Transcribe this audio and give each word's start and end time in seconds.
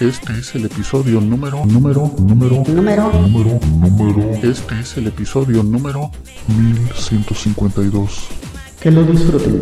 Este 0.00 0.32
es 0.32 0.54
el 0.54 0.64
episodio 0.64 1.20
número, 1.20 1.66
número, 1.66 2.10
número, 2.18 2.64
Número 2.66 3.12
número, 3.12 3.60
número. 3.60 4.30
Este 4.42 4.80
es 4.80 4.96
el 4.96 5.08
episodio 5.08 5.62
número 5.62 6.10
1152. 6.48 8.28
que 8.80 8.90
lo 8.90 9.04
disfruten. 9.04 9.60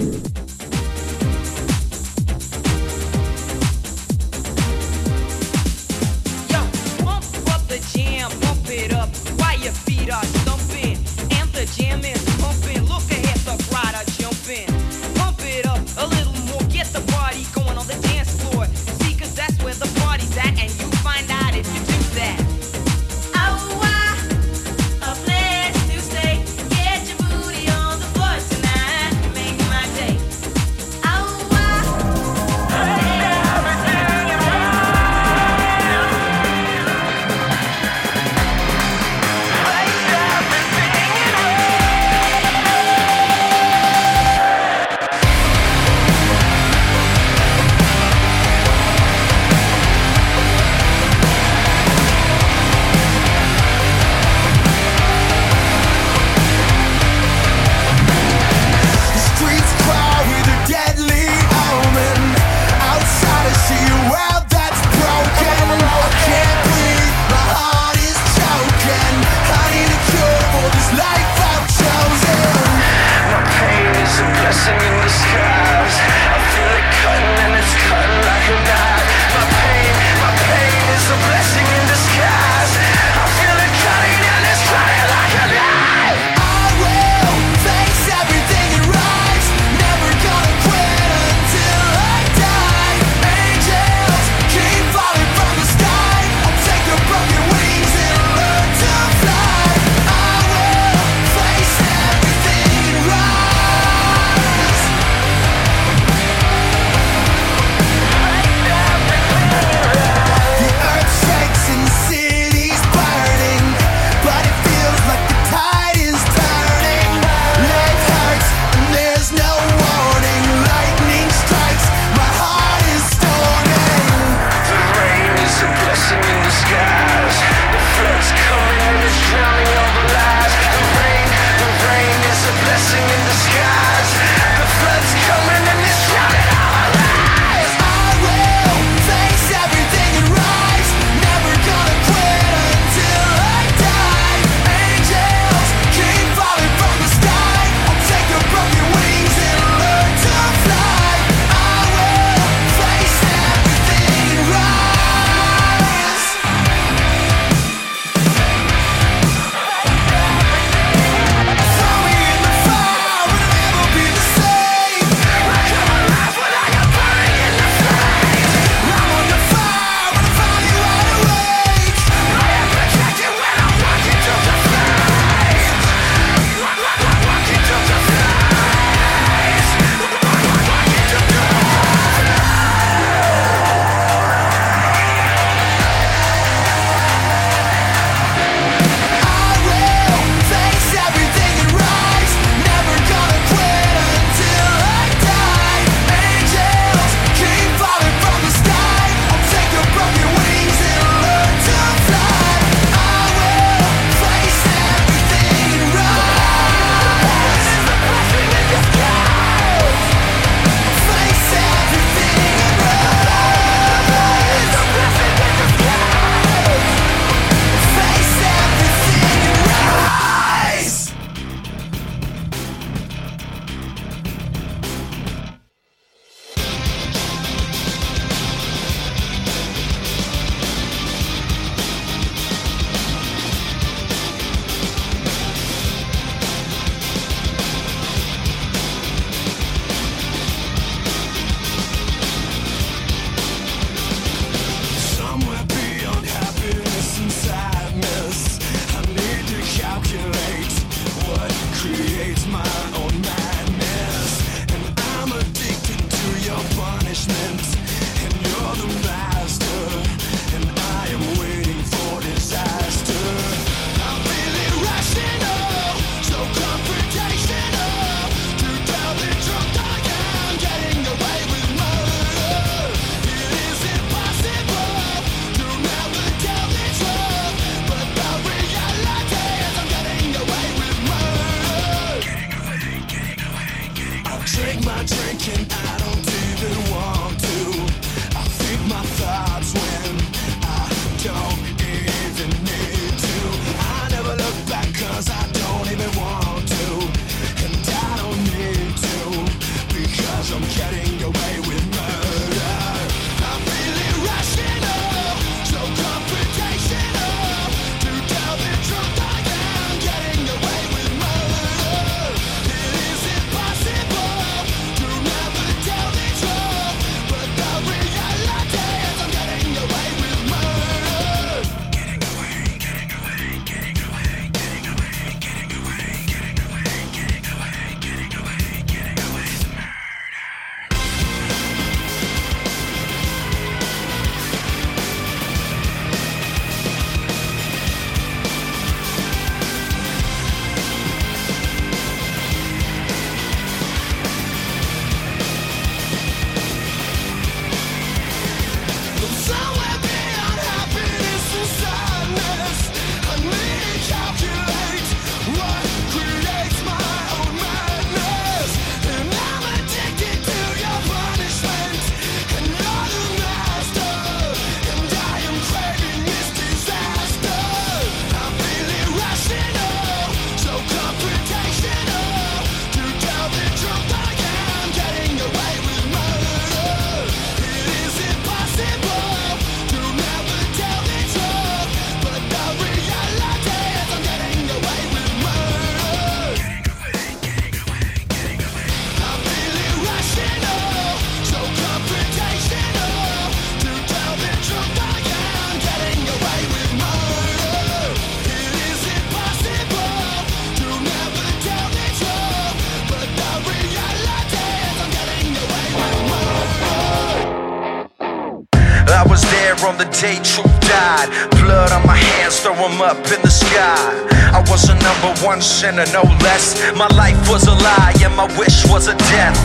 Day 410.29 410.39
truth 410.45 410.77
died. 410.81 411.29
Blood 411.61 411.91
on 411.93 412.05
my 412.07 412.17
hands, 412.17 412.61
throw 412.61 412.75
them 412.75 413.01
up 413.01 413.17
in 413.33 413.41
the 413.41 413.51
sky. 413.51 414.09
I 414.53 414.61
was 414.71 414.89
a 414.89 414.97
number 415.09 415.33
one 415.45 415.61
sinner, 415.61 416.07
no 416.13 416.25
less. 416.45 416.77
My 416.97 417.09
life 417.17 417.41
was 417.49 417.65
a 417.67 417.77
lie, 417.89 418.15
and 418.25 418.35
my 418.37 418.49
wish 418.61 418.85
was 418.93 419.09
a 419.09 419.17
death. 419.33 419.59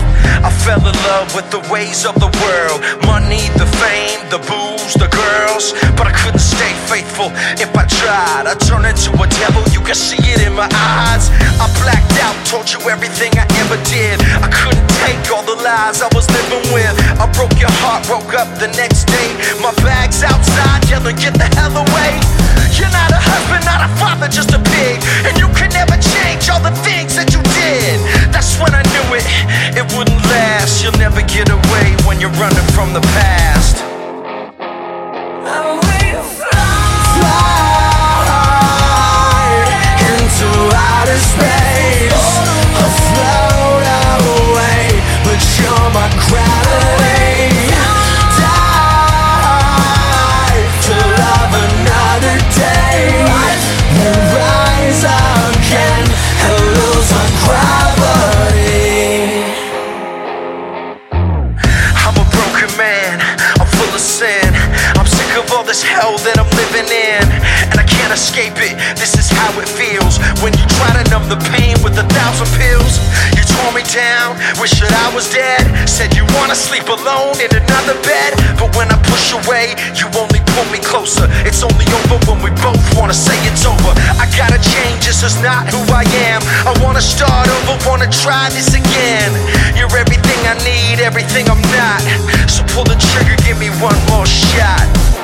I 0.43 0.51
fell 0.65 0.83
in 0.83 0.95
love 1.11 1.35
with 1.35 1.47
the 1.51 1.61
ways 1.71 2.05
of 2.05 2.15
the 2.15 2.31
world 2.43 2.79
money, 3.05 3.47
the 3.61 3.67
fame, 3.79 4.19
the 4.33 4.41
booze, 4.49 4.93
the 4.99 5.07
girls. 5.07 5.71
But 5.95 6.07
I 6.11 6.13
couldn't 6.19 6.43
stay 6.43 6.73
faithful 6.91 7.31
if 7.63 7.71
I 7.75 7.85
tried. 7.87 8.45
I 8.51 8.55
turned 8.67 8.87
into 8.87 9.11
a 9.15 9.27
devil, 9.39 9.63
you 9.71 9.81
can 9.85 9.95
see 9.95 10.19
it 10.19 10.41
in 10.41 10.53
my 10.53 10.67
eyes. 10.99 11.29
I 11.63 11.69
blacked 11.79 12.17
out, 12.25 12.35
told 12.49 12.67
you 12.73 12.79
everything 12.89 13.31
I 13.37 13.45
ever 13.63 13.77
did. 13.87 14.19
I 14.41 14.49
couldn't 14.49 14.89
take 15.05 15.23
all 15.31 15.45
the 15.45 15.59
lies 15.63 16.01
I 16.01 16.09
was 16.17 16.25
living 16.31 16.65
with. 16.73 16.95
I 17.21 17.25
broke 17.37 17.55
your 17.61 17.73
heart, 17.85 18.03
woke 18.09 18.33
up 18.33 18.49
the 18.59 18.67
not 24.23 24.31
just 24.31 24.53
a 24.53 24.59
pig. 24.59 25.03
And 25.27 25.37
you 25.37 25.47
can 25.51 25.69
never 25.75 25.99
change 25.99 26.47
all 26.49 26.61
the 26.61 26.71
things 26.87 27.15
that 27.19 27.33
you 27.35 27.41
did. 27.59 27.99
That's 28.31 28.55
when 28.55 28.71
I 28.71 28.83
knew 28.93 29.07
it, 29.19 29.25
it 29.75 29.85
wouldn't 29.95 30.23
last. 30.31 30.81
You'll 30.81 30.97
never 30.97 31.21
get 31.23 31.49
away 31.51 31.87
when 32.07 32.21
you're 32.21 32.37
running 32.39 32.67
from 32.71 32.93
the 32.93 33.01
past. 33.01 33.22
Down, 73.93 74.33
wish 74.57 74.73
that 74.81 74.89
I 74.89 75.13
was 75.13 75.29
dead. 75.29 75.69
Said 75.85 76.17
you 76.17 76.25
wanna 76.33 76.57
sleep 76.57 76.89
alone 76.89 77.37
in 77.37 77.53
another 77.53 77.93
bed, 78.01 78.33
but 78.57 78.73
when 78.73 78.89
I 78.89 78.97
push 79.05 79.31
away, 79.37 79.77
you 79.93 80.09
only 80.17 80.41
pull 80.57 80.65
me 80.73 80.81
closer. 80.81 81.29
It's 81.45 81.61
only 81.61 81.85
over 82.01 82.17
when 82.25 82.41
we 82.41 82.49
both 82.57 82.81
wanna 82.97 83.13
say 83.13 83.37
it's 83.45 83.63
over. 83.69 83.93
I 84.17 84.25
gotta 84.33 84.57
change, 84.57 85.05
this 85.05 85.21
is 85.21 85.37
not 85.45 85.69
who 85.69 85.79
I 85.93 86.03
am. 86.33 86.41
I 86.65 86.73
wanna 86.81 87.05
start 87.05 87.47
over, 87.47 87.77
wanna 87.85 88.09
try 88.09 88.49
this 88.49 88.73
again. 88.73 89.31
You're 89.77 89.93
everything 89.93 90.41
I 90.49 90.57
need, 90.65 90.99
everything 90.99 91.45
I'm 91.47 91.61
not. 91.77 92.01
So 92.49 92.65
pull 92.73 92.89
the 92.89 92.97
trigger, 92.97 93.37
give 93.45 93.61
me 93.61 93.69
one 93.77 93.97
more 94.09 94.25
shot. 94.25 95.22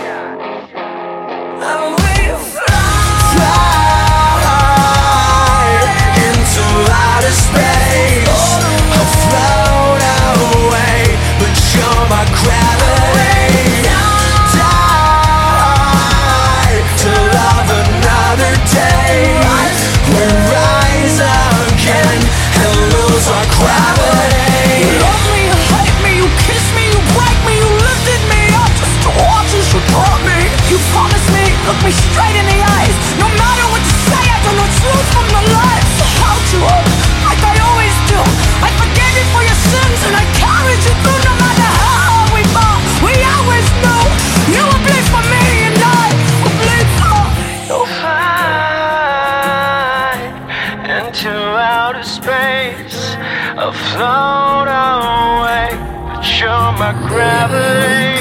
Afloat 53.69 54.67
away, 54.67 55.69
but 56.07 56.39
you're 56.39 56.71
my 56.81 56.91
gravity. 57.07 58.18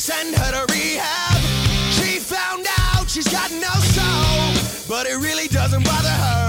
send 0.00 0.34
her 0.34 0.50
to 0.52 0.72
rehab. 0.72 1.42
She 1.92 2.18
found 2.18 2.66
out 2.78 3.10
she's 3.10 3.28
got 3.28 3.50
no 3.52 3.68
soul, 3.92 4.88
but 4.88 5.06
it 5.06 5.16
really 5.16 5.46
doesn't 5.48 5.84
bother 5.84 6.08
her. 6.08 6.48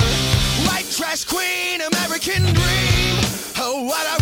White 0.67 0.89
trash 0.89 1.25
queen, 1.25 1.81
American 1.81 2.43
dream. 2.43 3.15
Oh, 3.60 3.84
what 3.84 4.08
a 4.08 4.20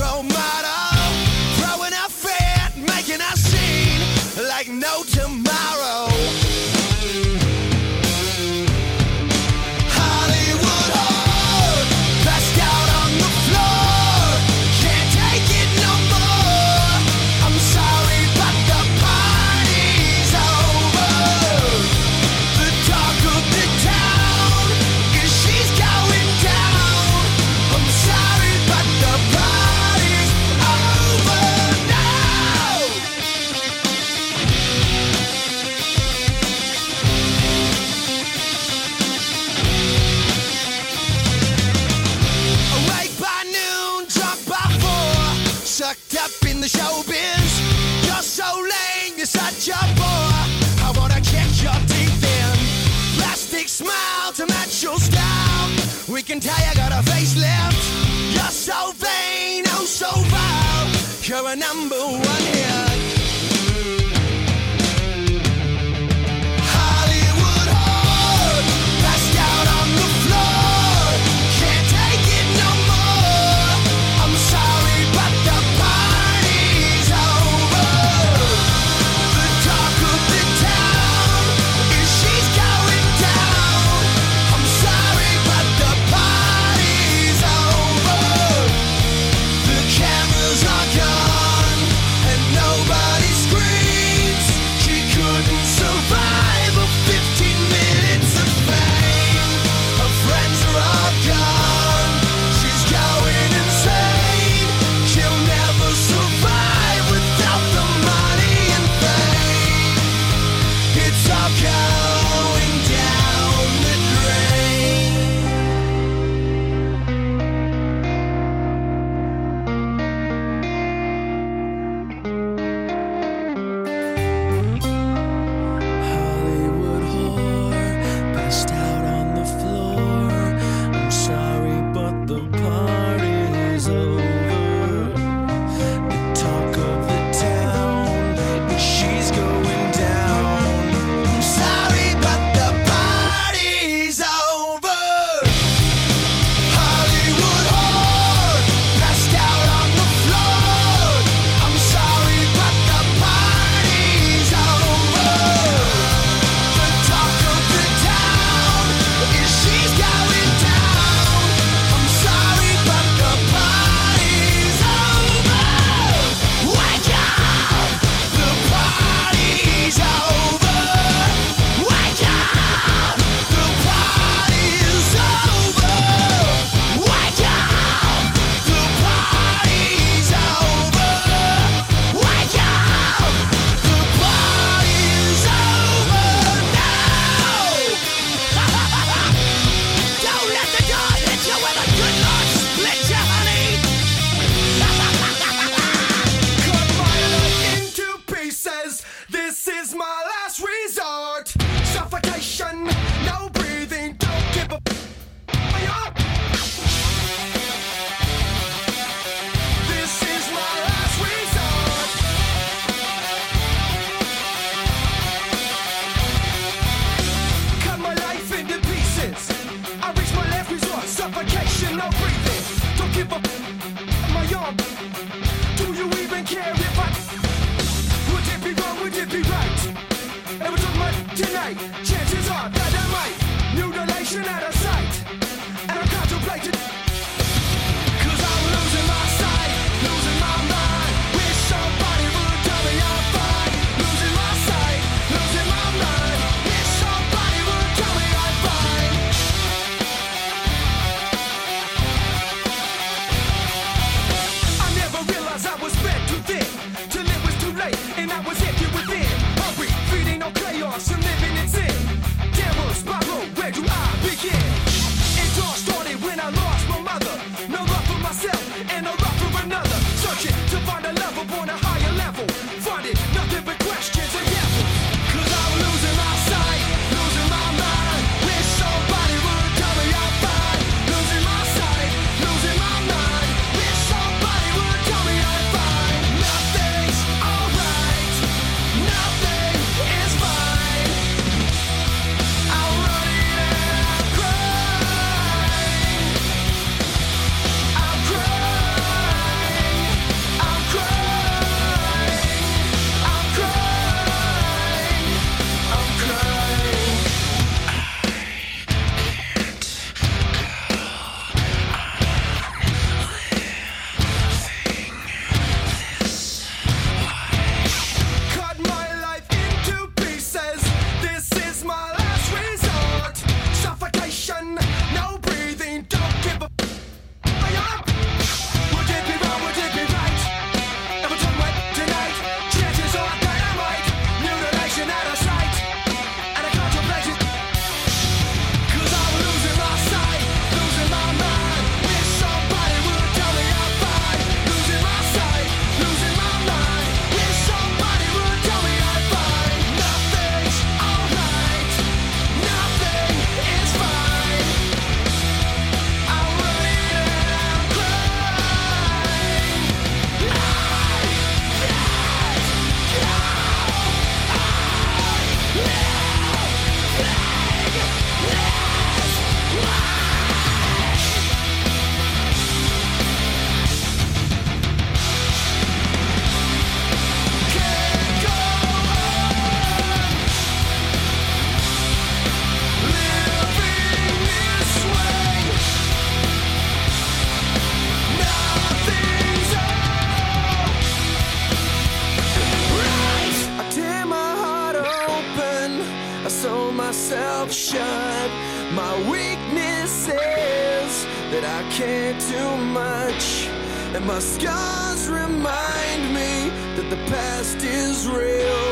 my 404.30 404.38
scars 404.38 405.28
remind 405.28 406.22
me 406.38 406.70
that 406.96 407.08
the 407.10 407.18
past 407.34 407.82
is 407.82 408.30
real. 408.30 408.86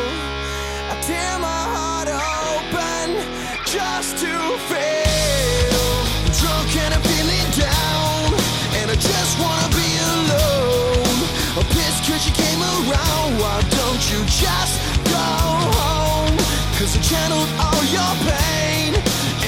I 0.90 0.98
tear 1.06 1.38
my 1.38 1.64
heart 1.78 2.10
open 2.10 3.22
just 3.70 4.18
to 4.26 4.34
fail. 4.66 5.86
I'm 6.26 6.34
drunk 6.42 6.70
and 6.82 6.92
I'm 6.98 7.04
feeling 7.06 7.50
down, 7.54 8.34
and 8.82 8.90
I 8.90 8.98
just 8.98 9.34
wanna 9.38 9.70
be 9.78 9.92
alone. 10.18 11.18
I'm 11.54 11.68
pissed 11.70 12.02
cause 12.10 12.26
you 12.26 12.34
came 12.34 12.62
around. 12.74 13.38
Why 13.38 13.62
don't 13.78 14.04
you 14.10 14.26
just 14.42 14.74
go 15.06 15.30
home? 15.78 16.34
Cause 16.82 16.98
I 16.98 17.02
channeled 17.14 17.52
all 17.62 17.84
your 17.94 18.14
pain, 18.26 18.90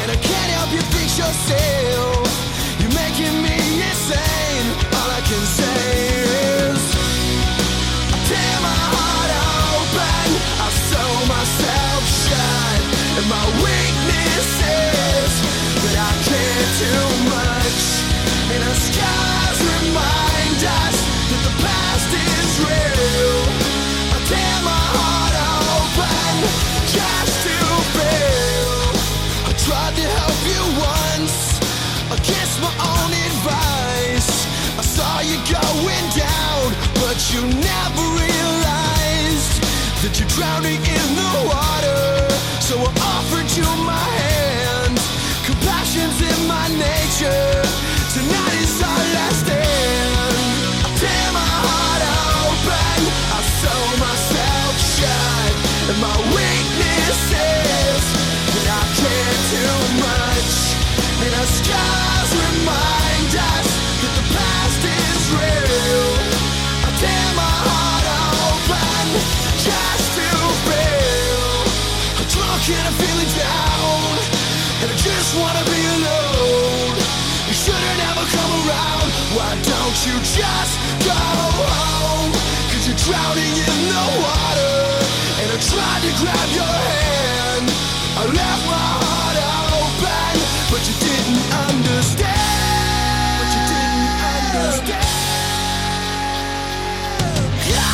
and 0.05 0.07
I 0.13 0.17
can't 0.21 0.51
help 0.53 0.69
you 0.69 0.85
fix 0.93 1.17
yourself. 1.17 2.29
You're 2.77 2.93
making 2.93 3.41
me 3.41 3.57
insane. 3.89 4.67
All 4.93 5.09
I 5.17 5.21
can 5.25 5.43
say 5.57 5.78
going 35.81 36.09
down, 36.11 36.67
but 36.99 37.17
you 37.31 37.41
never 37.41 38.03
realized 38.19 39.55
that 40.03 40.11
you're 40.19 40.31
drowning 40.35 40.75
in 40.75 41.07
the 41.15 41.33
water. 41.47 42.03
So 42.59 42.75
I 42.79 42.91
offered 43.15 43.49
you 43.55 43.63
my 43.87 44.09
hand. 44.23 44.95
Compassion's 45.47 46.28
you 80.09 80.17
just 80.25 80.73
go 81.05 81.13
home? 81.13 82.33
Cause 82.73 82.83
you're 82.87 83.01
drowning 83.05 83.53
in 83.53 83.79
the 83.93 84.05
water. 84.25 84.77
And 85.41 85.47
I 85.53 85.57
tried 85.61 86.01
to 86.05 86.11
grab 86.21 86.49
your 86.59 86.75
hand. 86.89 87.67
I 88.17 88.23
left 88.25 88.63
my 88.65 88.89
heart 89.05 89.37
open, 89.77 90.33
but 90.71 90.81
you 90.87 90.95
didn't 91.05 91.45
understand. 91.69 93.37
But 93.39 93.49
you 93.55 93.61
didn't 93.73 94.17
understand. 94.33 95.17
Go 97.69 97.85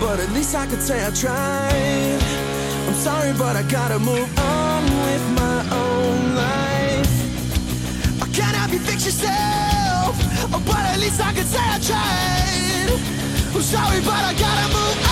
but 0.00 0.20
at 0.20 0.30
least 0.32 0.54
I 0.54 0.66
could 0.66 0.82
say 0.82 1.04
I 1.04 1.10
tried. 1.10 2.41
I'm 2.92 2.98
sorry, 2.98 3.32
but 3.38 3.56
I 3.56 3.62
gotta 3.62 3.98
move 3.98 4.38
on 4.38 4.84
with 4.84 5.26
my 5.30 5.60
own 5.72 6.34
life. 6.34 8.22
I 8.22 8.26
can't 8.34 8.54
help 8.54 8.70
you 8.70 8.80
fix 8.80 9.06
yourself, 9.06 10.14
but 10.66 10.76
at 10.76 10.98
least 11.00 11.18
I 11.18 11.32
could 11.32 11.46
say 11.46 11.58
I 11.58 11.78
tried. 11.78 13.54
I'm 13.54 13.62
sorry, 13.62 14.00
but 14.00 14.12
I 14.12 14.34
gotta 14.34 14.68
move 14.74 15.06
on 15.06 15.11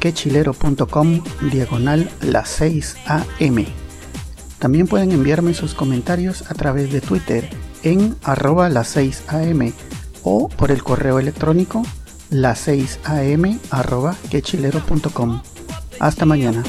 quechilero.com 0.00 1.22
diagonal 1.52 2.10
las 2.22 2.48
6 2.48 2.96
am. 3.06 3.64
También 4.58 4.86
pueden 4.86 5.12
enviarme 5.12 5.54
sus 5.54 5.74
comentarios 5.74 6.50
a 6.50 6.54
través 6.54 6.90
de 6.90 7.00
Twitter 7.00 7.48
en 7.82 8.16
arroba 8.22 8.68
las 8.68 8.88
6 8.88 9.24
am 9.28 9.72
o 10.22 10.48
por 10.48 10.70
el 10.70 10.82
correo 10.82 11.18
electrónico 11.18 11.82
las 12.30 12.58
6 12.60 13.00
am 13.04 13.60
arroba 13.70 14.16
quechilero.com. 14.30 15.42
Hasta 16.00 16.24
mañana. 16.24 16.64